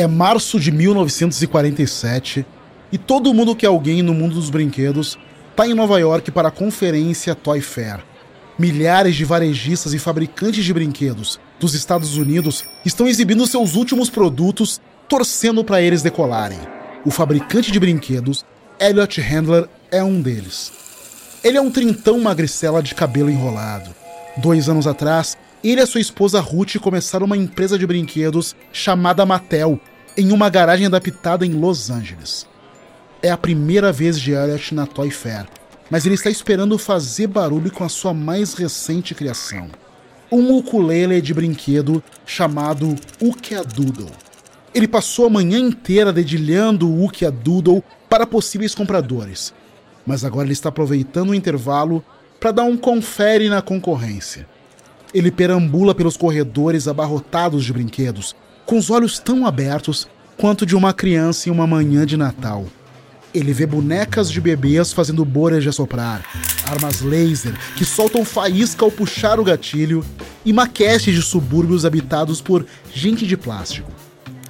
[0.00, 2.46] É março de 1947
[2.90, 5.18] e todo mundo que é alguém no mundo dos brinquedos
[5.50, 8.00] está em Nova York para a conferência Toy Fair.
[8.58, 14.80] Milhares de varejistas e fabricantes de brinquedos dos Estados Unidos estão exibindo seus últimos produtos,
[15.06, 16.60] torcendo para eles decolarem.
[17.04, 18.42] O fabricante de brinquedos,
[18.80, 20.72] Elliot Handler, é um deles.
[21.44, 23.90] Ele é um trintão magricela de cabelo enrolado.
[24.38, 29.78] Dois anos atrás, ele e sua esposa Ruth começaram uma empresa de brinquedos chamada Mattel,
[30.16, 32.46] em uma garagem adaptada em Los Angeles.
[33.22, 35.46] É a primeira vez de Elliot na Toy Fair,
[35.90, 39.68] mas ele está esperando fazer barulho com a sua mais recente criação.
[40.30, 44.10] Um ukulele de brinquedo chamado Ukia Doodle.
[44.72, 49.52] Ele passou a manhã inteira dedilhando o Ukia Doodle para possíveis compradores,
[50.06, 52.04] mas agora ele está aproveitando o intervalo
[52.38, 54.46] para dar um confere na concorrência.
[55.12, 58.34] Ele perambula pelos corredores abarrotados de brinquedos,
[58.70, 62.66] com os olhos tão abertos quanto de uma criança em uma manhã de Natal.
[63.34, 66.24] Ele vê bonecas de bebês fazendo bolhas de assoprar,
[66.64, 70.04] armas laser que soltam faísca ao puxar o gatilho
[70.44, 73.90] e maquetes de subúrbios habitados por gente de plástico.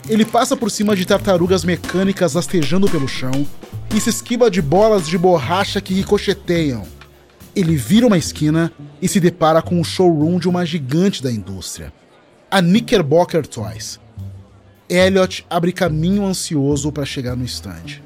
[0.07, 3.47] Ele passa por cima de tartarugas mecânicas rastejando pelo chão
[3.95, 6.87] e se esquiva de bolas de borracha que ricocheteiam
[7.57, 11.93] ele vira uma esquina e se depara com o showroom de uma gigante da indústria,
[12.51, 13.99] a Knickerbocker Toys.
[14.91, 18.01] Elliot abre caminho ansioso para chegar no stand.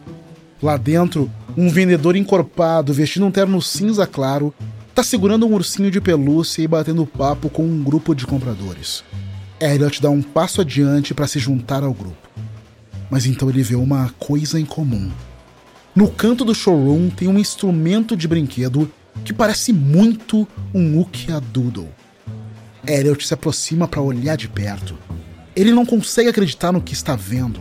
[0.62, 4.52] Lá dentro, um vendedor encorpado, vestindo um terno cinza claro,
[4.90, 9.02] está segurando um ursinho de pelúcia e batendo papo com um grupo de compradores.
[9.58, 12.28] Elliot dá um passo adiante para se juntar ao grupo.
[13.10, 15.10] Mas então ele vê uma coisa em comum.
[15.96, 18.92] No canto do showroom tem um instrumento de brinquedo
[19.24, 21.88] que parece muito um Ukia Doodle.
[22.86, 24.98] Elliot se aproxima para olhar de perto.
[25.56, 27.60] Ele não consegue acreditar no que está vendo.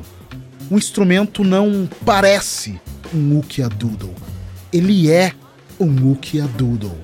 [0.69, 2.79] O instrumento não parece
[3.13, 4.15] um Ukia Doodle.
[4.71, 5.33] Ele é
[5.79, 6.97] um Ukia Doodle.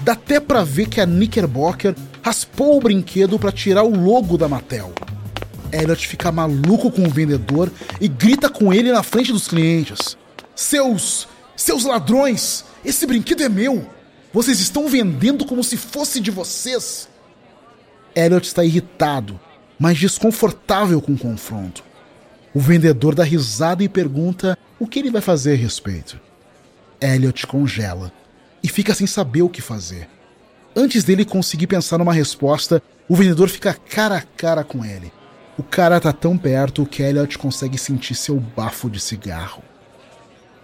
[0.00, 4.48] Dá até para ver que a Knickerbocker raspou o brinquedo para tirar o logo da
[4.48, 4.92] Mattel.
[5.72, 10.16] Elliot fica maluco com o vendedor e grita com ele na frente dos clientes.
[10.54, 11.26] Seus.
[11.56, 12.64] seus ladrões!
[12.84, 13.86] Esse brinquedo é meu!
[14.32, 17.08] Vocês estão vendendo como se fosse de vocês!
[18.14, 19.38] Elliot está irritado,
[19.78, 21.82] mas desconfortável com o confronto.
[22.54, 26.20] O vendedor dá risada e pergunta o que ele vai fazer a respeito.
[27.00, 28.12] Elliot congela
[28.62, 30.08] e fica sem saber o que fazer.
[30.76, 35.12] Antes dele conseguir pensar numa resposta, o vendedor fica cara a cara com ele.
[35.56, 39.62] O cara tá tão perto que Elliot consegue sentir seu bafo de cigarro.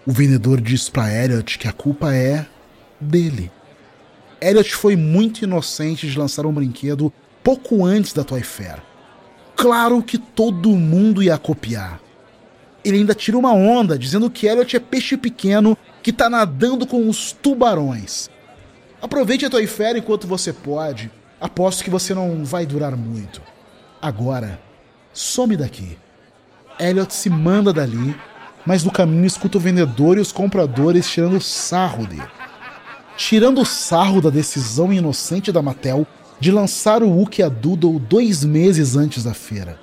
[0.05, 2.45] O vendedor diz para Elliot que a culpa é
[2.99, 3.51] dele.
[4.41, 8.81] Elliot foi muito inocente de lançar um brinquedo pouco antes da Toy Fair.
[9.61, 11.99] Claro que todo mundo ia copiar.
[12.83, 17.07] Ele ainda tira uma onda dizendo que Elliot é peixe pequeno que tá nadando com
[17.07, 18.29] os tubarões.
[19.01, 21.11] Aproveite a Toy Fair enquanto você pode.
[21.39, 23.41] Aposto que você não vai durar muito.
[24.01, 24.59] Agora,
[25.13, 25.97] some daqui.
[26.79, 28.15] Elliot se manda dali
[28.65, 32.23] mas no caminho escuta o vendedor e os compradores tirando sarro dele.
[33.17, 36.07] Tirando sarro da decisão inocente da Mattel
[36.41, 39.79] de lançar o Uki Doodle dois meses antes da feira,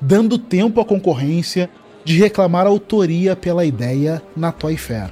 [0.00, 1.70] dando tempo à concorrência
[2.04, 5.10] de reclamar autoria pela ideia na Toy Fair.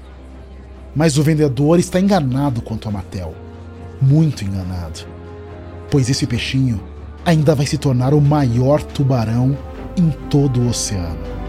[0.95, 3.33] Mas o vendedor está enganado quanto a Mattel.
[4.03, 5.07] Muito enganado.
[5.89, 6.83] Pois esse peixinho
[7.25, 9.57] ainda vai se tornar o maior tubarão
[9.97, 11.41] em todo o oceano.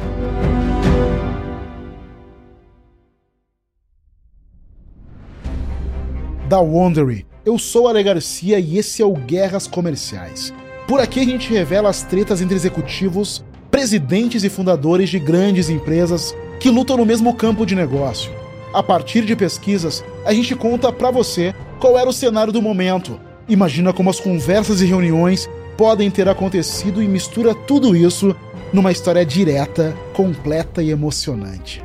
[6.51, 7.30] da Wondery.
[7.43, 10.53] Eu sou Ale Garcia e esse é o Guerras Comerciais.
[10.87, 16.35] Por aqui a gente revela as tretas entre executivos, presidentes e fundadores de grandes empresas
[16.59, 18.31] que lutam no mesmo campo de negócio.
[18.71, 23.19] A partir de pesquisas, a gente conta para você qual era o cenário do momento.
[23.49, 28.35] Imagina como as conversas e reuniões podem ter acontecido e mistura tudo isso
[28.71, 31.83] numa história direta, completa e emocionante.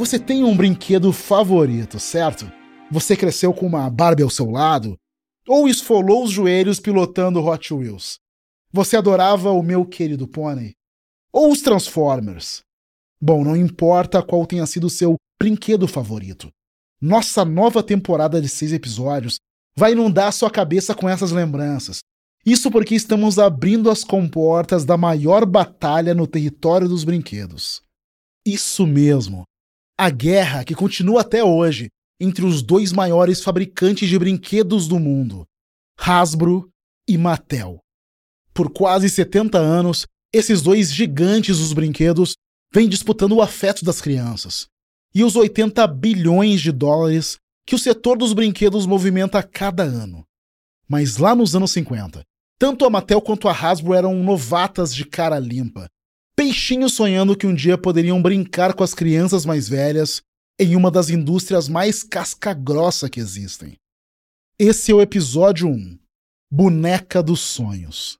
[0.00, 2.50] Você tem um brinquedo favorito, certo?
[2.90, 4.96] Você cresceu com uma Barbie ao seu lado?
[5.46, 8.18] Ou esfolou os joelhos pilotando Hot Wheels?
[8.72, 10.72] Você adorava o meu querido pônei?
[11.30, 12.62] Ou os Transformers?
[13.20, 16.48] Bom, não importa qual tenha sido o seu brinquedo favorito.
[16.98, 19.36] Nossa nova temporada de seis episódios
[19.76, 21.98] vai inundar sua cabeça com essas lembranças.
[22.42, 27.82] Isso porque estamos abrindo as comportas da maior batalha no território dos brinquedos.
[28.46, 29.44] Isso mesmo
[30.00, 35.44] a guerra que continua até hoje entre os dois maiores fabricantes de brinquedos do mundo,
[35.98, 36.70] Hasbro
[37.06, 37.78] e Mattel.
[38.54, 42.32] Por quase 70 anos, esses dois gigantes dos brinquedos
[42.72, 44.68] vêm disputando o afeto das crianças
[45.14, 47.36] e os 80 bilhões de dólares
[47.66, 50.24] que o setor dos brinquedos movimenta a cada ano.
[50.88, 52.22] Mas lá nos anos 50,
[52.58, 55.90] tanto a Mattel quanto a Hasbro eram novatas de cara limpa,
[56.40, 60.22] peixinhos sonhando que um dia poderiam brincar com as crianças mais velhas
[60.58, 63.74] em uma das indústrias mais casca-grossa que existem.
[64.58, 65.98] Esse é o episódio 1
[66.50, 68.16] Boneca dos Sonhos.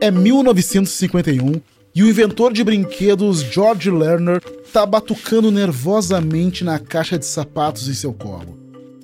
[0.00, 1.60] É 1951
[1.94, 7.94] e o inventor de brinquedos George Lerner está batucando nervosamente na caixa de sapatos em
[7.94, 8.58] seu colo.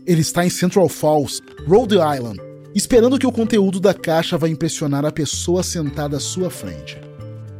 [0.04, 2.40] Ele está em Central Falls, Rhode Island,
[2.74, 7.00] esperando que o conteúdo da caixa vá impressionar a pessoa sentada à sua frente.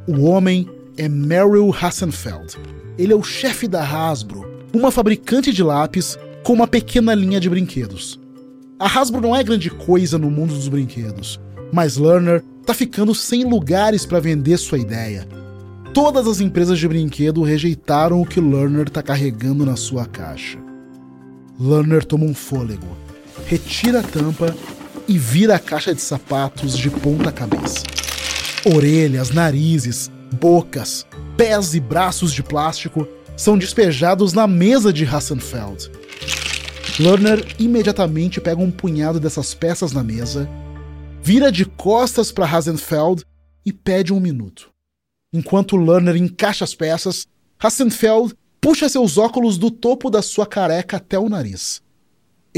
[0.06, 2.56] O homem é Merrill Hassenfeld.
[2.98, 7.48] Ele é o chefe da Hasbro, uma fabricante de lápis com uma pequena linha de
[7.48, 8.18] brinquedos.
[8.78, 11.40] A Hasbro não é grande coisa no mundo dos brinquedos,
[11.72, 15.26] mas Lerner tá ficando sem lugares para vender sua ideia.
[15.92, 20.58] Todas as empresas de brinquedo rejeitaram o que Lerner tá carregando na sua caixa.
[21.58, 22.86] Lerner toma um fôlego,
[23.46, 24.54] retira a tampa
[25.08, 27.82] e vira a caixa de sapatos de ponta cabeça.
[28.64, 31.06] Orelhas, narizes, bocas,
[31.36, 35.90] pés e braços de plástico são despejados na mesa de Hassenfeld.
[37.00, 40.48] Lerner imediatamente pega um punhado dessas peças na mesa
[41.22, 43.22] vira de costas para Hasenfeld
[43.64, 44.70] e pede um minuto.
[45.30, 47.26] Enquanto Lerner encaixa as peças,
[47.62, 51.82] Hasenfeld puxa seus óculos do topo da sua careca até o nariz.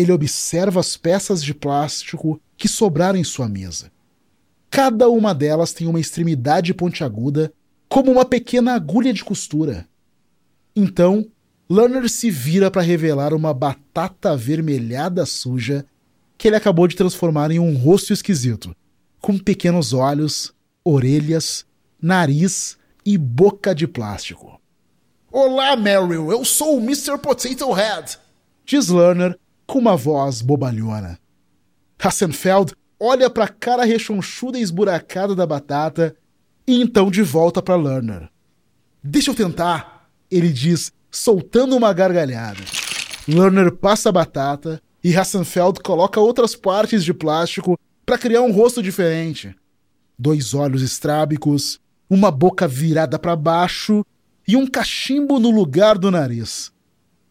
[0.00, 3.92] Ele observa as peças de plástico que sobraram em sua mesa.
[4.70, 7.52] Cada uma delas tem uma extremidade pontiaguda,
[7.86, 9.86] como uma pequena agulha de costura.
[10.74, 11.26] Então,
[11.68, 15.84] Lerner se vira para revelar uma batata avermelhada suja
[16.38, 18.74] que ele acabou de transformar em um rosto esquisito,
[19.20, 21.66] com pequenos olhos, orelhas,
[22.00, 24.58] nariz e boca de plástico.
[25.30, 27.18] Olá, Merrill, eu sou o Mr.
[27.18, 28.18] Potato Head,
[28.64, 29.38] diz Lerner
[29.70, 31.16] com uma voz bobalhona.
[31.96, 36.16] Hassenfeld olha para a cara rechonchuda e esburacada da batata
[36.66, 38.28] e então de volta para Lerner.
[39.00, 42.58] Deixa eu tentar, ele diz, soltando uma gargalhada.
[43.28, 48.82] Lerner passa a batata e Hassenfeld coloca outras partes de plástico para criar um rosto
[48.82, 49.54] diferente.
[50.18, 51.78] Dois olhos estrábicos,
[52.08, 54.04] uma boca virada para baixo
[54.48, 56.72] e um cachimbo no lugar do nariz.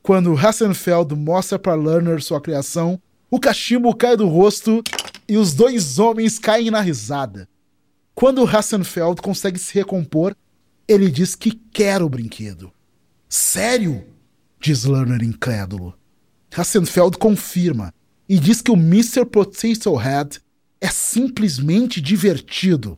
[0.10, 4.84] Quando Hassenfeld mostra para Lerner sua criação, o cachimbo cai do rosto
[5.28, 7.48] e os dois homens caem na risada.
[8.16, 10.36] Quando Hassenfeld consegue se recompor,
[10.88, 12.72] ele diz que quer o brinquedo.
[13.30, 14.04] Sério?
[14.60, 15.94] diz Lerner incrédulo.
[16.58, 17.94] Hassenfeld confirma
[18.28, 19.24] e diz que o Mr.
[19.26, 20.40] Potato Head
[20.82, 22.98] é simplesmente divertido.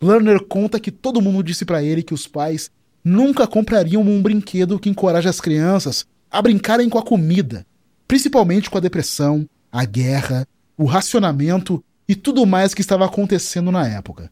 [0.00, 2.70] Lerner conta que todo mundo disse para ele que os pais
[3.06, 7.64] nunca comprariam um brinquedo que encoraje as crianças a brincarem com a comida,
[8.08, 10.44] principalmente com a depressão, a guerra,
[10.76, 14.28] o racionamento e tudo mais que estava acontecendo na época.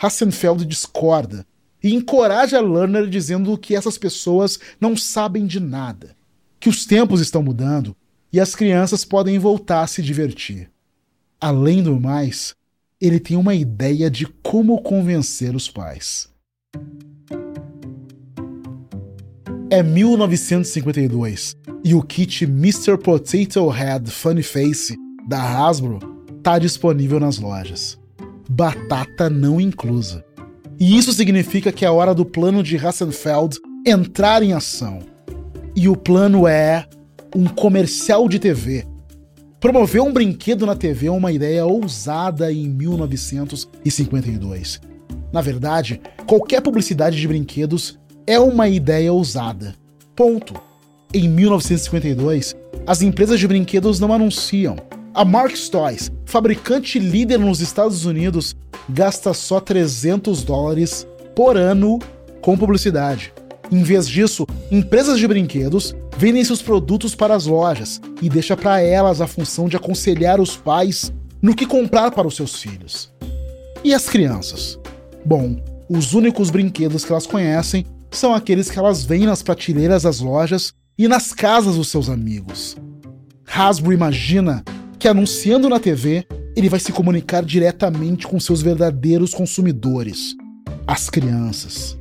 [0.00, 1.44] Hassenfeld discorda
[1.82, 6.14] e encoraja Lerner dizendo que essas pessoas não sabem de nada
[6.60, 7.96] que os tempos estão mudando
[8.32, 10.70] e as crianças podem voltar a se divertir.
[11.40, 12.54] Além do mais,
[13.00, 16.28] ele tem uma ideia de como convencer os pais.
[19.70, 22.96] É 1952 e o kit Mr.
[22.96, 24.96] Potato Head Funny Face
[25.28, 25.98] da Hasbro
[26.38, 27.98] está disponível nas lojas.
[28.48, 30.24] Batata não inclusa.
[30.80, 35.00] E isso significa que é hora do plano de Hassenfeld entrar em ação
[35.76, 36.86] e o plano é
[37.36, 38.86] um comercial de TV.
[39.60, 44.80] Promover um brinquedo na TV é uma ideia ousada em 1952.
[45.30, 47.98] Na verdade, qualquer publicidade de brinquedos
[48.28, 49.74] é uma ideia ousada.
[50.14, 50.52] Ponto.
[51.14, 52.54] Em 1952,
[52.86, 54.76] as empresas de brinquedos não anunciam.
[55.14, 58.54] A Marks Toys, fabricante líder nos Estados Unidos,
[58.86, 61.98] gasta só 300 dólares por ano
[62.42, 63.32] com publicidade.
[63.72, 68.78] Em vez disso, empresas de brinquedos vendem seus produtos para as lojas e deixa para
[68.82, 73.10] elas a função de aconselhar os pais no que comprar para os seus filhos.
[73.82, 74.78] E as crianças?
[75.24, 75.56] Bom,
[75.88, 80.72] os únicos brinquedos que elas conhecem são aqueles que elas veem nas prateleiras das lojas
[80.96, 82.76] e nas casas dos seus amigos.
[83.46, 84.64] Hasbro imagina
[84.98, 90.34] que anunciando na TV, ele vai se comunicar diretamente com seus verdadeiros consumidores,
[90.86, 91.96] as crianças.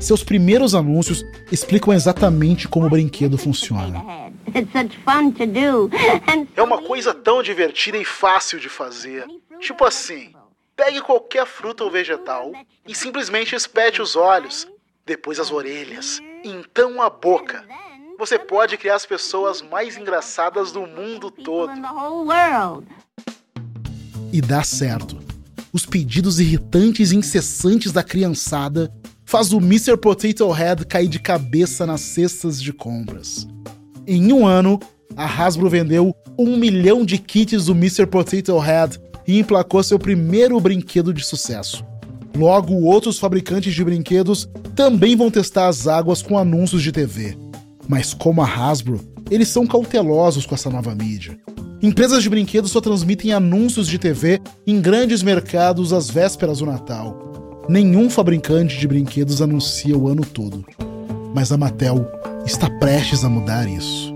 [0.00, 1.22] Seus primeiros anúncios
[1.52, 4.02] explicam exatamente como o brinquedo funciona.
[6.56, 9.26] É uma coisa tão divertida e fácil de fazer.
[9.60, 10.32] Tipo assim,
[10.74, 12.50] pegue qualquer fruta ou vegetal
[12.88, 14.66] e simplesmente espete os olhos,
[15.10, 17.64] depois as orelhas, então a boca.
[18.16, 21.72] Você pode criar as pessoas mais engraçadas do mundo todo.
[24.32, 25.18] E dá certo.
[25.72, 28.88] Os pedidos irritantes e incessantes da criançada
[29.24, 29.96] faz o Mr.
[29.96, 33.48] Potato Head cair de cabeça nas cestas de compras.
[34.06, 34.78] Em um ano,
[35.16, 38.06] a Hasbro vendeu um milhão de kits do Mr.
[38.06, 41.89] Potato Head e emplacou seu primeiro brinquedo de sucesso.
[42.36, 47.36] Logo, outros fabricantes de brinquedos também vão testar as águas com anúncios de TV.
[47.88, 51.38] Mas como a Hasbro, eles são cautelosos com essa nova mídia.
[51.82, 57.64] Empresas de brinquedos só transmitem anúncios de TV em grandes mercados às vésperas do Natal.
[57.68, 60.64] Nenhum fabricante de brinquedos anuncia o ano todo.
[61.34, 62.06] Mas a Mattel
[62.44, 64.12] está prestes a mudar isso.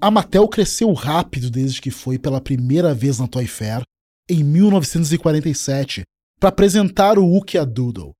[0.00, 3.82] A Mattel cresceu rápido desde que foi pela primeira vez na Toy Fair,
[4.28, 6.02] em 1947,
[6.40, 8.14] para apresentar o Ukia Doodle.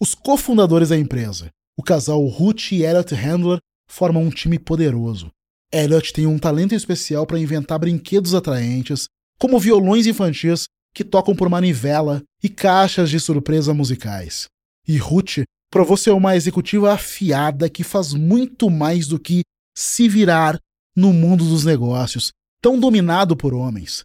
[0.00, 5.30] Os cofundadores da empresa, o casal Ruth e Elliot Handler, formam um time poderoso.
[5.72, 9.06] Elliot tem um talento especial para inventar brinquedos atraentes,
[9.38, 14.48] como violões infantis que tocam por manivela e caixas de surpresa musicais.
[14.88, 19.42] E Ruth provou ser uma executiva afiada que faz muito mais do que
[19.76, 20.58] se virar
[20.96, 24.02] no mundo dos negócios, tão dominado por homens.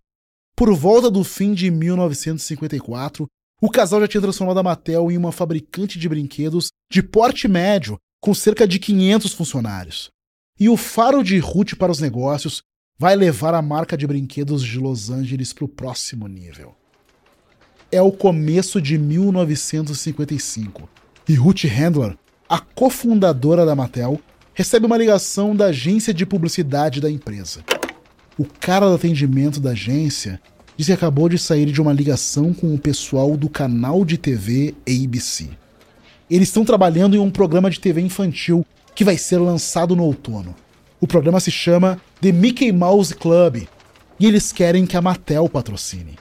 [0.55, 3.25] Por volta do fim de 1954,
[3.61, 7.97] o casal já tinha transformado a Mattel em uma fabricante de brinquedos de porte médio,
[8.21, 10.09] com cerca de 500 funcionários.
[10.59, 12.61] E o faro de Ruth para os negócios
[12.97, 16.75] vai levar a marca de brinquedos de Los Angeles para o próximo nível.
[17.91, 20.89] É o começo de 1955
[21.27, 24.19] e Ruth Handler, a cofundadora da Mattel,
[24.53, 27.63] recebe uma ligação da agência de publicidade da empresa.
[28.37, 30.41] O cara do atendimento da agência
[30.77, 34.75] diz que acabou de sair de uma ligação com o pessoal do canal de TV
[34.87, 35.49] ABC.
[36.29, 40.55] Eles estão trabalhando em um programa de TV infantil que vai ser lançado no outono.
[40.99, 43.67] O programa se chama The Mickey Mouse Club
[44.19, 46.15] e eles querem que a Mattel patrocine.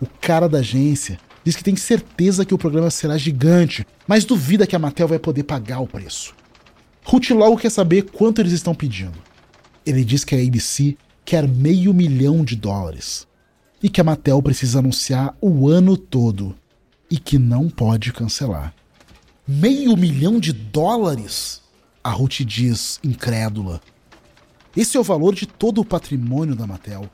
[0.00, 4.66] O cara da agência diz que tem certeza que o programa será gigante, mas duvida
[4.66, 6.34] que a Mattel vai poder pagar o preço.
[7.04, 9.18] Ruth logo quer saber quanto eles estão pedindo.
[9.84, 13.25] Ele diz que a ABC quer meio milhão de dólares
[13.86, 16.56] e que a Mattel precisa anunciar o ano todo
[17.08, 18.74] e que não pode cancelar.
[19.46, 21.62] Meio milhão de dólares?
[22.02, 23.80] A Ruth diz, incrédula.
[24.76, 27.08] Esse é o valor de todo o patrimônio da Mattel.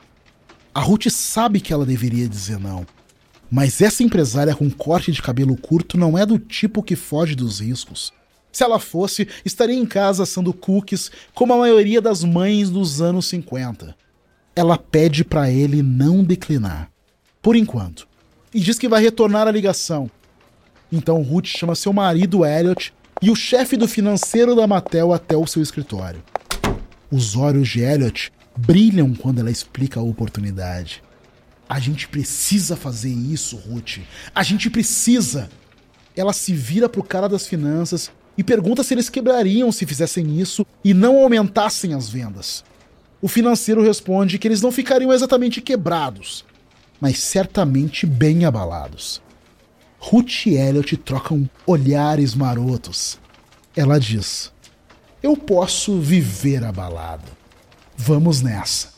[0.73, 2.87] A Ruth sabe que ela deveria dizer não,
[3.51, 7.59] mas essa empresária com corte de cabelo curto não é do tipo que foge dos
[7.59, 8.11] riscos.
[8.51, 13.27] Se ela fosse, estaria em casa assando cookies, como a maioria das mães dos anos
[13.27, 13.95] 50.
[14.55, 16.91] Ela pede para ele não declinar,
[17.41, 18.07] por enquanto,
[18.53, 20.09] e diz que vai retornar a ligação.
[20.91, 25.47] Então Ruth chama seu marido Elliot e o chefe do financeiro da Mattel até o
[25.47, 26.21] seu escritório.
[27.09, 31.01] Os olhos de Elliot brilham quando ela explica a oportunidade.
[31.67, 33.99] A gente precisa fazer isso, Ruth.
[34.35, 35.49] A gente precisa.
[36.15, 40.65] Ela se vira pro cara das finanças e pergunta se eles quebrariam se fizessem isso
[40.83, 42.63] e não aumentassem as vendas.
[43.23, 46.43] O financeiro responde que eles não ficariam exatamente quebrados,
[46.99, 49.21] mas certamente bem abalados.
[49.97, 53.17] Ruth e Elliot trocam olhares marotos.
[53.73, 54.51] Ela diz:
[55.23, 57.31] Eu posso viver abalado.
[57.95, 58.91] Vamos nessa.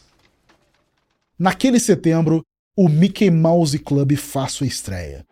[1.38, 2.44] Naquele setembro,
[2.76, 5.24] o Mickey Mouse Club faz sua estreia.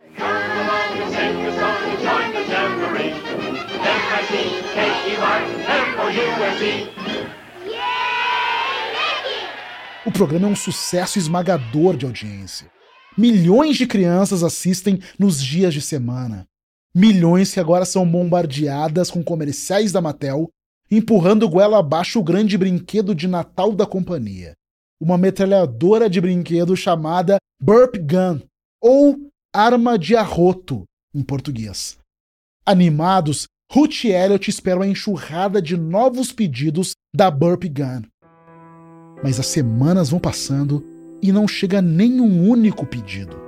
[10.05, 12.69] O programa é um sucesso esmagador de audiência.
[13.17, 16.45] Milhões de crianças assistem nos dias de semana.
[16.93, 20.49] Milhões que agora são bombardeadas com comerciais da Mattel,
[20.91, 24.53] empurrando goela abaixo o grande brinquedo de Natal da companhia
[25.03, 28.39] uma metralhadora de brinquedo chamada Burp Gun,
[28.81, 31.97] ou arma de arroto, em português.
[32.65, 38.03] Animados, Ruth e Elliot esperam a enxurrada de novos pedidos da Burp Gun.
[39.23, 40.83] Mas as semanas vão passando
[41.21, 43.41] e não chega nenhum único pedido.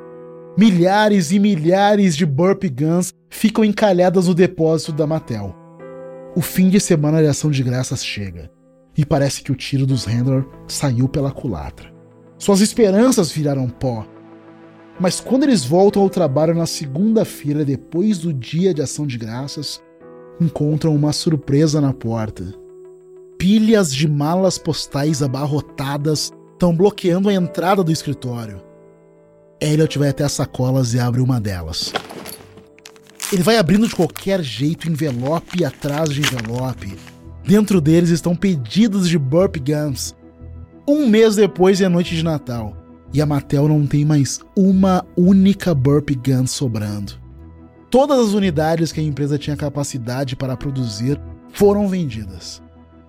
[0.58, 5.54] Milhares e milhares de Burp Guns ficam encalhadas no depósito da Mattel.
[6.34, 8.50] O fim de semana de ação de graças chega
[8.98, 11.94] e parece que o tiro dos Handler saiu pela culatra.
[12.38, 14.08] Suas esperanças viraram pó.
[14.98, 19.82] Mas quando eles voltam ao trabalho na segunda-feira, depois do dia de ação de graças,
[20.40, 22.46] encontram uma surpresa na porta.
[23.38, 28.62] Pilhas de malas postais abarrotadas estão bloqueando a entrada do escritório.
[29.60, 31.94] Elliot vai até as sacolas e abre uma delas.
[33.32, 36.96] Ele vai abrindo de qualquer jeito envelope atrás de envelope.
[37.44, 40.16] Dentro deles estão pedidos de burp guns.
[40.88, 42.76] Um mês depois é noite de Natal
[43.14, 47.14] e a Mattel não tem mais uma única burp gun sobrando.
[47.90, 51.20] Todas as unidades que a empresa tinha capacidade para produzir
[51.54, 52.62] foram vendidas.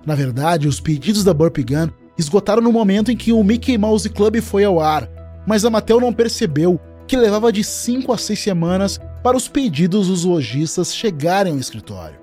[0.06, 4.08] Na verdade, os pedidos da burp gun esgotaram no momento em que o Mickey Mouse
[4.08, 5.10] Club foi ao ar,
[5.44, 10.06] mas a Mattel não percebeu que levava de 5 a 6 semanas para os pedidos
[10.06, 12.18] dos lojistas chegarem ao escritório.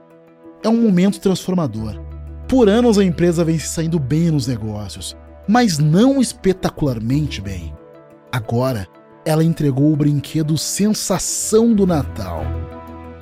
[0.63, 2.01] É um momento transformador.
[2.47, 5.15] Por anos a empresa vem se saindo bem nos negócios,
[5.47, 7.73] mas não espetacularmente bem.
[8.31, 8.87] Agora,
[9.25, 12.43] ela entregou o brinquedo sensação do Natal.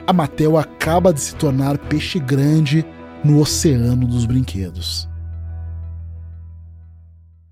[0.06, 2.86] A Mattel acaba de se tornar peixe grande
[3.24, 5.08] no oceano dos brinquedos.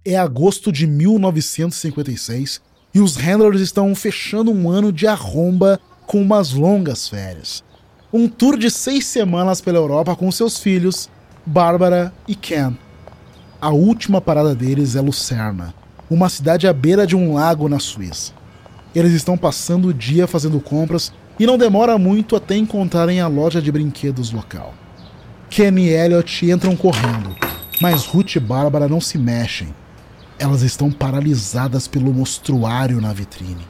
[0.04, 2.62] É agosto de 1956
[2.94, 7.64] e os handlers estão fechando um ano de arromba com umas longas férias.
[8.12, 11.08] Um tour de seis semanas pela Europa com seus filhos,
[11.46, 12.74] Bárbara e Ken.
[13.62, 15.76] A última parada deles é Lucerna,
[16.10, 18.34] uma cidade à beira de um lago na Suíça.
[18.96, 23.62] Eles estão passando o dia fazendo compras e não demora muito até encontrarem a loja
[23.62, 24.74] de brinquedos local.
[25.50, 27.36] Ken e Elliot entram correndo,
[27.82, 29.74] mas Ruth e Bárbara não se mexem.
[30.38, 33.68] Elas estão paralisadas pelo mostruário na vitrine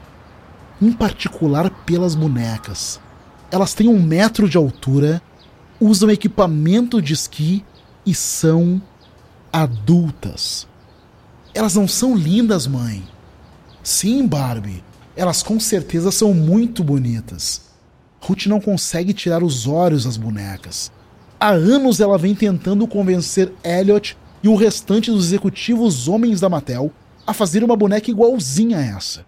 [0.82, 3.00] em particular pelas bonecas.
[3.52, 5.22] Elas têm um metro de altura,
[5.80, 7.66] usam equipamento de esqui
[8.06, 8.82] e são
[9.52, 10.68] adultas.
[11.54, 13.04] Elas não são lindas, mãe.
[13.84, 14.84] Sim, Barbie,
[15.16, 17.62] elas com certeza são muito bonitas.
[18.22, 20.92] Ruth não consegue tirar os olhos das bonecas.
[21.42, 26.92] Há anos ela vem tentando convencer Elliot e o restante dos executivos homens da Mattel
[27.26, 29.26] a fazer uma boneca igualzinha a essa.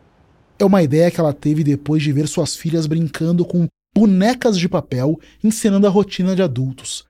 [0.59, 4.67] É uma ideia que ela teve depois de ver suas filhas brincando com bonecas de
[4.67, 7.05] papel encenando a rotina de adultos.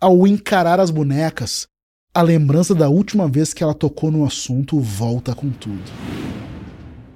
[0.00, 1.66] Ao encarar as bonecas,
[2.14, 5.90] a lembrança da última vez que ela tocou no assunto volta com tudo.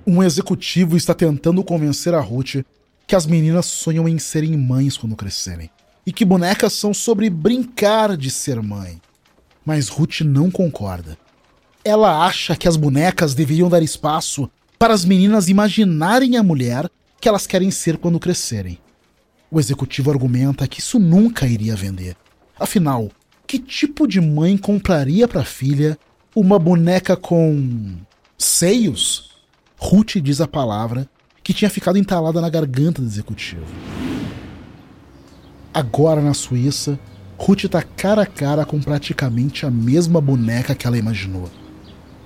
[0.05, 2.65] Um executivo está tentando convencer a Ruth
[3.07, 5.71] que as meninas sonham em serem mães quando crescerem
[6.07, 9.01] e que bonecas são sobre brincar de ser mãe.
[9.65, 11.19] Mas Ruth não concorda.
[11.85, 16.89] Ela acha que as bonecas deveriam dar espaço para as meninas imaginarem a mulher
[17.21, 18.79] que elas querem ser quando crescerem.
[19.51, 22.17] O executivo argumenta que isso nunca iria vender.
[22.59, 23.11] Afinal,
[23.47, 25.99] que tipo de mãe compraria para a filha
[26.35, 27.97] uma boneca com
[28.39, 29.31] seios?
[29.77, 31.09] Ruth diz a palavra
[31.43, 33.65] que tinha ficado entalada na garganta do executivo.
[35.73, 36.99] Agora na Suíça,
[37.39, 41.49] Ruth está cara a cara com praticamente a mesma boneca que ela imaginou.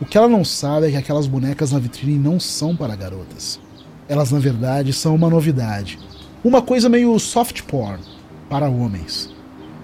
[0.00, 3.60] O que ela não sabe é que aquelas bonecas na vitrine não são para garotas.
[4.08, 5.98] Elas, na verdade, são uma novidade.
[6.42, 8.02] Uma coisa meio soft porn
[8.48, 9.30] para homens.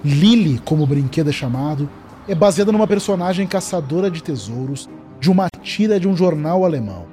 [0.02, 1.86] Lily, como o brinquedo é chamado,
[2.26, 4.88] é baseada numa personagem caçadora de tesouros
[5.20, 7.04] de uma tira de um jornal alemão.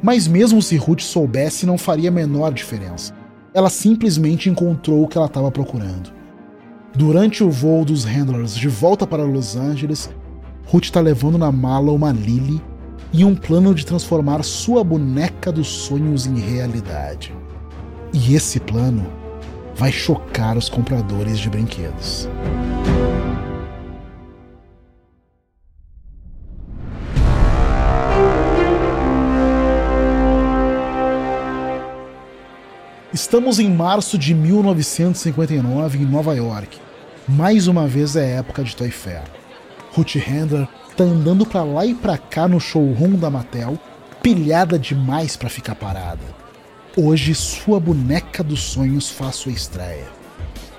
[0.00, 3.12] Mas mesmo se Ruth soubesse, não faria a menor diferença.
[3.54, 6.10] Ela simplesmente encontrou o que ela estava procurando.
[6.94, 10.10] Durante o voo dos handlers de volta para Los Angeles,
[10.66, 12.62] Ruth está levando na mala uma Lily
[13.12, 17.34] e um plano de transformar sua boneca dos sonhos em realidade.
[18.12, 19.06] E esse plano
[19.74, 22.28] vai chocar os compradores de brinquedos.
[33.12, 36.78] Estamos em março de 1959 em Nova York.
[37.28, 39.20] Mais uma vez é época de Toy Fair.
[39.92, 43.78] Ruth Handler tá andando para lá e para cá no showroom da Mattel,
[44.22, 46.22] pilhada demais para ficar parada.
[46.96, 50.08] Hoje sua boneca dos sonhos faz sua estreia.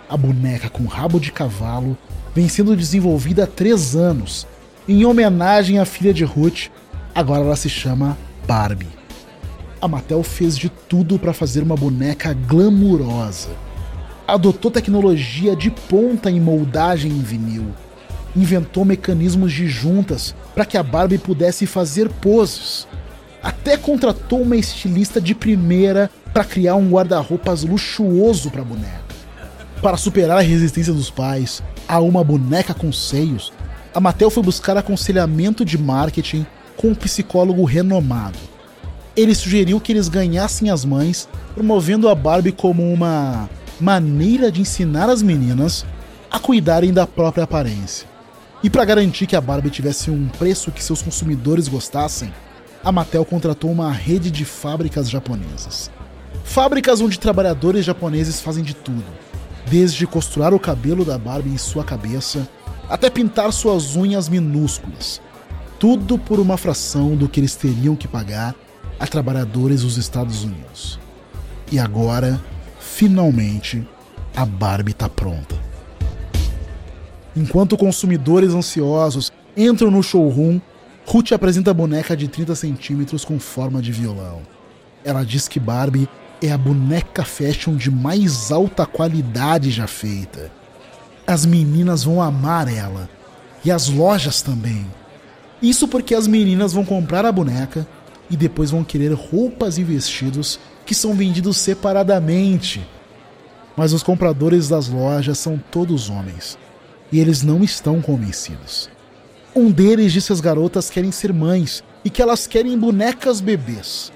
[0.10, 1.96] A boneca com rabo de cavalo
[2.34, 4.48] vem sendo desenvolvida há três anos,
[4.90, 6.70] em homenagem à filha de Ruth,
[7.14, 8.18] agora ela se chama
[8.48, 9.03] Barbie.
[9.84, 13.50] A Mattel fez de tudo para fazer uma boneca glamurosa.
[14.26, 17.66] Adotou tecnologia de ponta em moldagem em vinil,
[18.34, 22.88] inventou mecanismos de juntas para que a Barbie pudesse fazer poses.
[23.44, 29.04] Até contratou uma estilista de primeira para criar um guarda-roupas luxuoso para a boneca.
[29.82, 33.52] Para superar a resistência dos pais a uma boneca com seios,
[33.94, 36.46] a Mattel foi buscar aconselhamento de marketing
[36.78, 38.53] com um psicólogo renomado.
[39.16, 43.48] Ele sugeriu que eles ganhassem as mães, promovendo a Barbie como uma
[43.80, 45.86] maneira de ensinar as meninas
[46.32, 48.08] a cuidarem da própria aparência.
[48.64, 52.34] E para garantir que a Barbie tivesse um preço que seus consumidores gostassem,
[52.84, 55.92] a Mattel contratou uma rede de fábricas japonesas.
[56.44, 59.06] Fábricas onde trabalhadores japoneses fazem de tudo,
[59.70, 62.48] desde costurar o cabelo da Barbie em sua cabeça
[62.90, 65.22] até pintar suas unhas minúsculas.
[65.80, 68.56] Tudo por uma fração do que eles teriam que pagar
[69.00, 71.00] a trabalhadores dos Estados Unidos.
[71.72, 72.42] E agora,
[72.80, 73.88] finalmente,
[74.36, 75.56] a Barbie está pronta.
[77.36, 80.60] Enquanto consumidores ansiosos entram no showroom,
[81.06, 84.42] Ruth apresenta a boneca de 30 centímetros com forma de violão.
[85.04, 86.08] Ela diz que Barbie
[86.42, 90.52] é a boneca fashion de mais alta qualidade já feita.
[91.26, 93.10] As meninas vão amar ela.
[93.66, 94.86] E as lojas também.
[95.62, 97.88] Isso porque as meninas vão comprar a boneca
[98.30, 102.86] e depois vão querer roupas e vestidos que são vendidos separadamente.
[103.76, 106.58] Mas os compradores das lojas são todos homens.
[107.12, 108.90] E eles não estão convencidos.
[109.56, 114.12] Um deles disse às garotas querem ser mães e que elas querem bonecas bebês.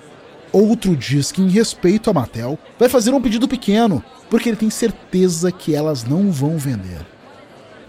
[0.52, 4.70] Outro diz que, em respeito a Mattel, vai fazer um pedido pequeno, porque ele tem
[4.70, 7.06] certeza que elas não vão vender.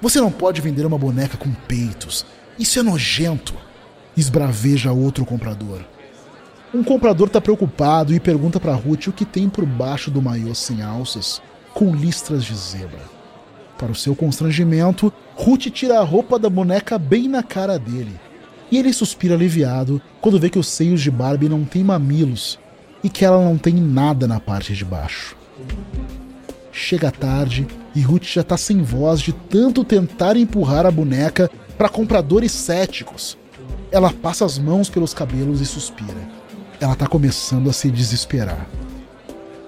[0.01, 2.27] Você não pode vender uma boneca com peitos.
[2.59, 3.55] Isso é nojento.
[4.17, 5.81] Esbraveja outro comprador.
[6.73, 10.55] Um comprador está preocupado e pergunta para Ruth o que tem por baixo do maiô
[10.55, 11.41] sem alças,
[11.73, 13.01] com listras de zebra.
[13.79, 18.15] Para o seu constrangimento, Ruth tira a roupa da boneca bem na cara dele
[18.71, 22.59] e ele suspira aliviado quando vê que os seios de Barbie não têm mamilos
[23.03, 25.35] e que ela não tem nada na parte de baixo.
[26.71, 31.89] Chega tarde e Ruth já tá sem voz de tanto tentar empurrar a boneca para
[31.89, 33.39] compradores céticos.
[33.91, 36.38] Ela passa as mãos pelos cabelos e suspira.
[36.81, 38.67] Ela tá começando a se desesperar.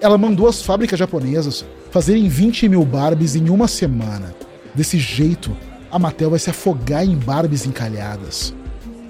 [0.00, 4.34] Ela mandou as fábricas japonesas fazerem 20 mil Barbies em uma semana.
[4.74, 5.54] Desse jeito,
[5.90, 8.54] a Mattel vai se afogar em Barbies encalhadas.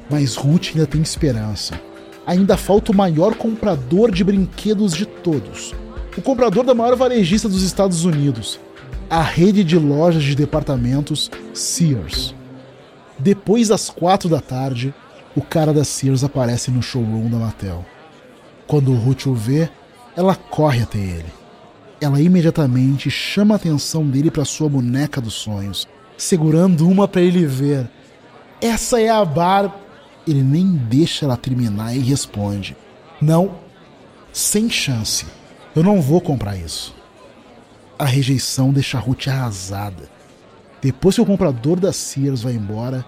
[0.08, 1.78] Mas Ruth ainda tem esperança.
[2.26, 5.74] Ainda falta o maior comprador de brinquedos de todos.
[6.16, 8.58] O comprador da maior varejista dos Estados Unidos.
[9.10, 12.34] A rede de lojas de departamentos Sears.
[13.18, 14.94] Depois das quatro da tarde,
[15.36, 17.84] o cara da Sears aparece no showroom da Mattel.
[18.66, 19.68] Quando Ruth o vê,
[20.16, 21.32] ela corre até ele.
[22.00, 27.46] Ela imediatamente chama a atenção dele para sua boneca dos sonhos, segurando uma para ele
[27.46, 27.88] ver.
[28.60, 29.74] Essa é a Bar
[30.26, 32.76] ele nem deixa ela terminar e responde:
[33.20, 33.56] Não,
[34.32, 35.26] sem chance.
[35.74, 36.94] Eu não vou comprar isso.
[37.98, 40.08] A rejeição deixa Ruth arrasada.
[40.80, 43.04] Depois que o comprador da Sears vai embora,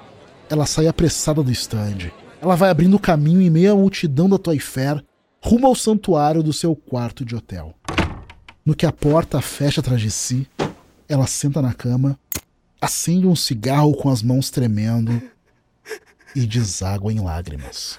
[0.52, 2.12] ela sai apressada do stand.
[2.38, 5.02] Ela vai abrindo caminho em meio à multidão da Toy Fair,
[5.40, 7.74] rumo ao santuário do seu quarto de hotel.
[8.62, 10.46] No que a porta fecha atrás de si,
[11.08, 12.20] ela senta na cama,
[12.78, 15.22] acende um cigarro com as mãos tremendo
[16.36, 17.98] e deságua em lágrimas.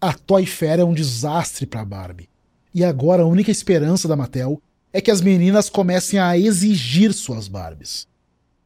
[0.00, 2.30] A Toy Fair é um desastre para Barbie.
[2.74, 4.58] E agora a única esperança da Mattel
[4.90, 8.08] é que as meninas comecem a exigir suas Barbies.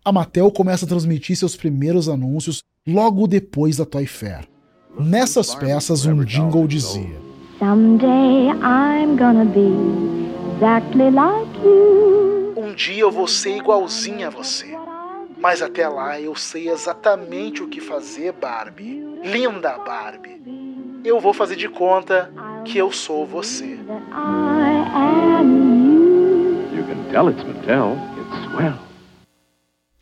[0.04, 4.48] A Mattel começa a transmitir seus primeiros anúncios logo depois da Toy Fair.
[4.98, 7.20] Nessas peças, um jingle dizia:
[7.60, 9.70] Someday I'm gonna be
[10.56, 12.52] exactly like you.
[12.56, 14.76] Um dia eu vou ser igualzinha a você.
[15.40, 19.04] Mas até lá eu sei exatamente o que fazer, Barbie.
[19.22, 20.42] Linda Barbie.
[21.04, 22.28] Eu vou fazer de conta
[22.64, 23.78] que eu sou você.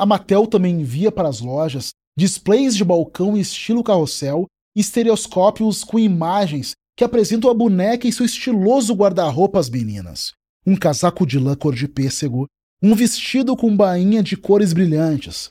[0.00, 5.98] A Mattel também envia para as lojas displays de balcão estilo carrossel e estereoscópios com
[5.98, 10.32] imagens que apresentam a boneca e seu estiloso guarda-roupa às meninas.
[10.66, 12.46] Um casaco de lã cor de pêssego
[12.82, 15.50] um vestido com bainha de cores brilhantes.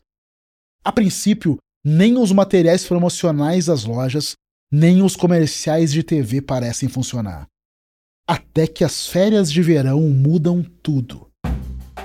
[0.84, 4.34] A princípio, nem os materiais promocionais das lojas,
[4.72, 7.46] nem os comerciais de TV parecem funcionar.
[8.28, 11.29] Até que as férias de verão mudam tudo.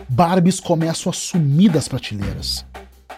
[0.09, 2.65] Barbies começam a sumir das prateleiras.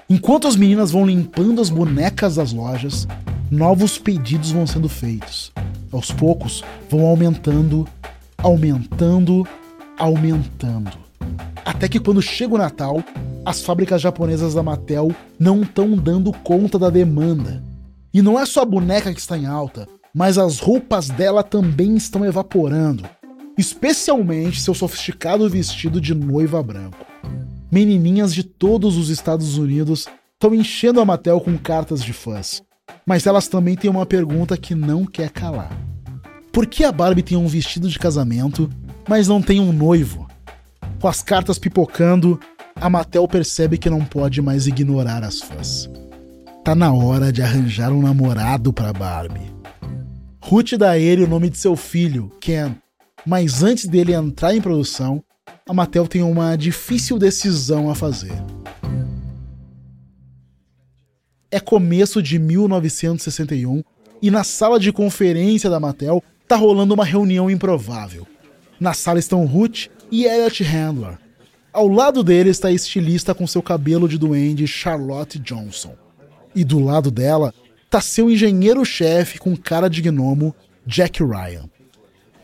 [0.09, 3.09] Enquanto as meninas vão limpando as bonecas das lojas,
[3.51, 5.53] novos pedidos vão sendo feitos.
[5.93, 7.87] Aos poucos, vão aumentando,
[8.39, 9.47] aumentando,
[9.99, 10.97] aumentando.
[11.65, 13.03] Até que quando chega o Natal,
[13.45, 17.63] as fábricas japonesas da Mattel não estão dando conta da demanda.
[18.15, 21.97] E não é só a boneca que está em alta, mas as roupas dela também
[21.97, 23.05] estão evaporando,
[23.57, 27.05] especialmente seu sofisticado vestido de noiva branco.
[27.71, 32.63] Menininhas de todos os Estados Unidos estão enchendo a Mattel com cartas de fãs,
[33.07, 35.77] mas elas também têm uma pergunta que não quer calar.
[36.53, 38.71] Por que a Barbie tem um vestido de casamento,
[39.09, 40.27] mas não tem um noivo?
[41.01, 42.41] com as cartas pipocando,
[42.75, 45.89] a Mattel percebe que não pode mais ignorar as fãs.
[46.65, 49.55] Tá na hora de arranjar um namorado para Barbie.
[50.41, 52.75] Ruth dá a ele o nome de seu filho, Ken,
[53.27, 55.23] mas antes dele entrar em produção,
[55.69, 58.33] a Mattel tem uma difícil decisão a fazer.
[61.51, 63.83] É começo de 1961
[64.23, 68.27] e na sala de conferência da Mattel tá rolando uma reunião improvável.
[68.79, 71.19] Na sala estão Ruth e Elliot Handler,
[71.77, 75.95] ao lado dele está a estilista com seu cabelo de duende Charlotte Johnson.
[76.55, 77.53] E do lado dela
[77.85, 80.55] está seu engenheiro-chefe com cara de gnomo
[80.87, 81.69] Jack Ryan.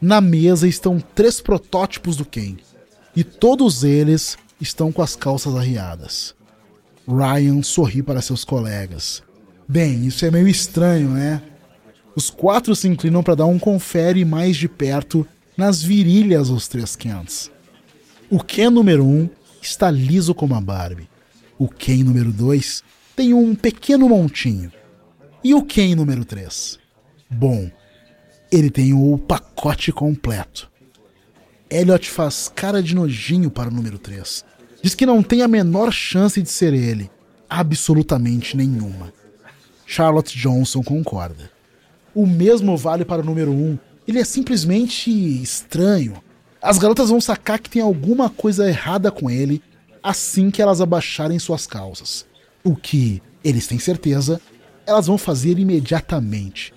[0.02, 2.56] Na mesa estão três protótipos do Ken.
[3.14, 6.34] E todos eles estão com as calças arriadas.
[7.06, 9.22] Ryan sorri para seus colegas.
[9.68, 11.40] Bem, isso é meio estranho, né?
[12.16, 15.24] Os quatro se inclinam para dar um confere mais de perto
[15.56, 17.48] nas virilhas dos três Kents.
[18.28, 19.30] O Ken número 1 um
[19.62, 21.08] está liso como a Barbie.
[21.56, 22.82] O Ken número 2
[23.14, 24.72] tem um pequeno montinho.
[25.44, 26.76] E o Ken número 3?
[27.30, 27.70] Bom,
[28.52, 30.70] ele tem o pacote completo.
[31.70, 34.44] Elliot faz cara de nojinho para o número 3.
[34.82, 37.10] Diz que não tem a menor chance de ser ele.
[37.48, 39.12] Absolutamente nenhuma.
[39.86, 41.50] Charlotte Johnson concorda.
[42.14, 43.78] O mesmo vale para o número 1.
[44.06, 46.22] Ele é simplesmente estranho,
[46.62, 49.60] as garotas vão sacar que tem alguma coisa errada com ele
[50.00, 52.24] assim que elas abaixarem suas calças.
[52.62, 54.40] O que, eles têm certeza,
[54.86, 56.72] elas vão fazer imediatamente.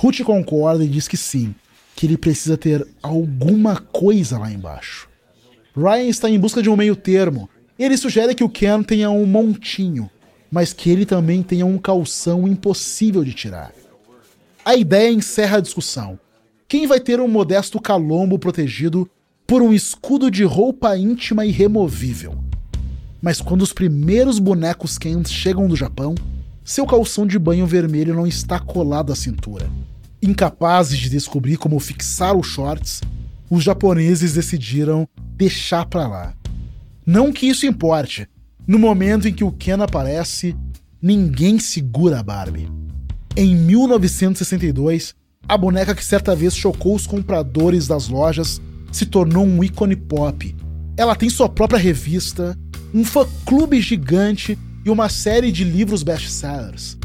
[0.00, 1.52] Ruth concorda e diz que sim,
[1.96, 5.08] que ele precisa ter alguma coisa lá embaixo.
[5.76, 7.50] Ryan está em busca de um meio termo.
[7.76, 10.08] Ele sugere que o Ken tenha um montinho,
[10.52, 13.72] mas que ele também tenha um calção impossível de tirar.
[14.64, 16.16] A ideia encerra a discussão
[16.68, 19.10] quem vai ter um modesto calombo protegido
[19.48, 22.38] por um escudo de roupa íntima e removível.
[23.20, 26.14] Mas quando os primeiros bonecos Kens chegam do Japão,
[26.68, 29.68] seu calção de banho vermelho não está colado à cintura.
[30.22, 33.00] Incapazes de descobrir como fixar os shorts,
[33.48, 36.34] os japoneses decidiram deixar para lá.
[37.06, 38.28] Não que isso importe.
[38.66, 40.56] No momento em que o Ken aparece,
[41.00, 42.68] ninguém segura a Barbie.
[43.36, 45.14] Em 1962,
[45.48, 50.54] a boneca que certa vez chocou os compradores das lojas se tornou um ícone pop.
[50.96, 52.58] Ela tem sua própria revista,
[52.92, 56.97] um fã-clube gigante e uma série de livros best-sellers.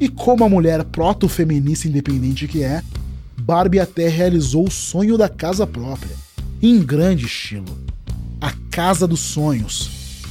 [0.00, 2.82] E como a mulher proto-feminista independente que é,
[3.40, 6.14] Barbie até realizou o sonho da casa própria,
[6.62, 7.78] em grande estilo.
[8.40, 9.90] A Casa dos Sonhos,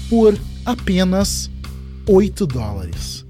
[0.10, 1.49] por apenas
[2.08, 3.25] 8 dólares.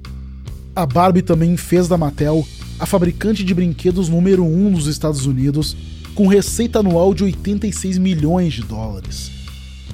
[0.76, 2.46] A Barbie também fez da Mattel
[2.80, 5.76] a fabricante de brinquedos número 1 um nos Estados Unidos,
[6.14, 9.32] com receita anual de 86 milhões de dólares.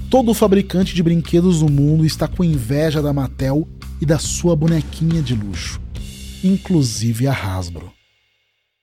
[0.10, 3.68] Todo fabricante de brinquedos no mundo está com inveja da Mattel
[4.02, 5.80] e da sua bonequinha de luxo,
[6.44, 7.92] inclusive a Hasbro.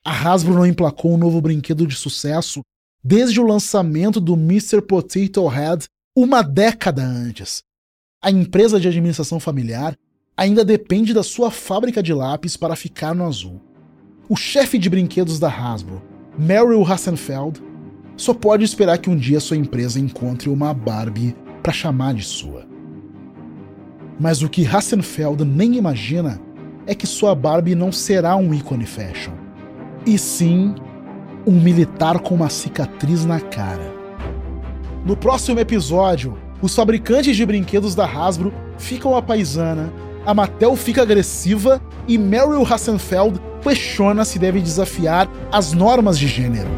[0.04, 2.62] A Hasbro não emplacou um novo brinquedo de sucesso
[3.02, 4.80] desde o lançamento do Mr.
[4.82, 7.62] Potato Head uma década antes.
[8.22, 9.96] A empresa de administração familiar
[10.36, 13.60] ainda depende da sua fábrica de lápis para ficar no azul
[14.30, 16.00] o chefe de brinquedos da Hasbro,
[16.38, 17.60] Meryl Hassenfeld,
[18.16, 22.64] só pode esperar que um dia sua empresa encontre uma Barbie para chamar de sua.
[24.20, 26.40] Mas o que Hassenfeld nem imagina
[26.90, 29.30] é que sua Barbie não será um ícone fashion,
[30.04, 30.74] e sim
[31.46, 33.94] um militar com uma cicatriz na cara.
[35.06, 39.92] No próximo episódio, os fabricantes de brinquedos da Hasbro ficam a paisana,
[40.26, 46.70] a Mattel fica agressiva e Meryl Hassenfeld questiona se deve desafiar as normas de gênero.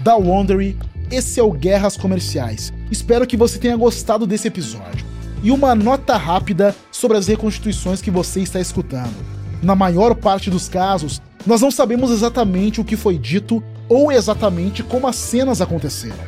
[0.00, 0.76] Da Wondery,
[1.12, 2.72] esse é o Guerras Comerciais.
[2.90, 5.06] Espero que você tenha gostado desse episódio.
[5.42, 9.14] E uma nota rápida sobre as reconstituições que você está escutando.
[9.62, 14.82] Na maior parte dos casos, nós não sabemos exatamente o que foi dito ou exatamente
[14.82, 16.24] como as cenas aconteceram,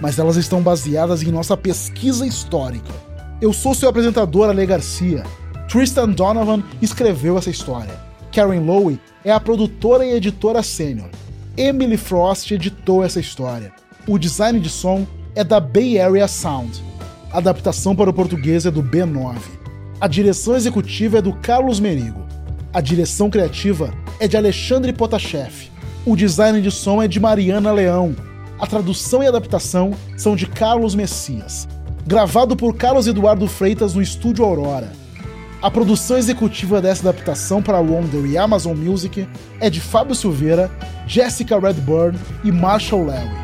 [0.00, 2.92] mas elas estão baseadas em nossa pesquisa histórica
[3.42, 5.24] eu sou seu apresentador, Ale Garcia.
[5.68, 7.92] Tristan Donovan escreveu essa história.
[8.30, 11.10] Karen Lowe é a produtora e editora sênior.
[11.56, 13.72] Emily Frost editou essa história.
[14.06, 16.82] O design de som é da Bay Area Sound.
[17.32, 19.36] A adaptação para o português é do B9.
[20.00, 22.26] A direção executiva é do Carlos Merigo.
[22.72, 25.70] A direção criativa é de Alexandre Potashev.
[26.04, 28.14] O design de som é de Mariana Leão.
[28.58, 31.68] A tradução e adaptação são de Carlos Messias
[32.06, 34.92] gravado por Carlos Eduardo Freitas no estúdio Aurora.
[35.60, 39.28] A produção executiva dessa adaptação para Wonder e Amazon Music
[39.60, 40.70] é de Fábio Silveira,
[41.06, 43.41] Jessica Redburn e Marshall Larry.